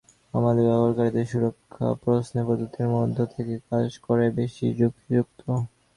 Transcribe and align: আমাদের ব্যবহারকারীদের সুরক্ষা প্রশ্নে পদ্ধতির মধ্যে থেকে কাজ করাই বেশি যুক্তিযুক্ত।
আমাদের 0.33 0.63
ব্যবহারকারীদের 0.67 1.29
সুরক্ষা 1.31 1.87
প্রশ্নে 2.01 2.41
পদ্ধতির 2.47 2.87
মধ্যে 2.95 3.23
থেকে 3.33 3.53
কাজ 3.69 3.85
করাই 4.05 4.31
বেশি 4.39 4.65
যুক্তিযুক্ত। 4.79 5.41